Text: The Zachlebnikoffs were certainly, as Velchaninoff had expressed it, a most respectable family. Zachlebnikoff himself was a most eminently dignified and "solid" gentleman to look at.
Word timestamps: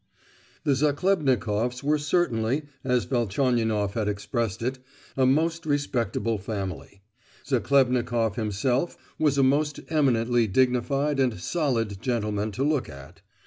The 0.63 0.71
Zachlebnikoffs 0.73 1.83
were 1.83 1.99
certainly, 1.99 2.63
as 2.83 3.05
Velchaninoff 3.05 3.93
had 3.93 4.07
expressed 4.07 4.63
it, 4.63 4.79
a 5.15 5.27
most 5.27 5.63
respectable 5.63 6.39
family. 6.39 7.03
Zachlebnikoff 7.45 8.33
himself 8.35 8.97
was 9.19 9.37
a 9.37 9.43
most 9.43 9.79
eminently 9.89 10.47
dignified 10.47 11.19
and 11.19 11.39
"solid" 11.39 12.01
gentleman 12.01 12.51
to 12.53 12.63
look 12.63 12.89
at. 12.89 13.21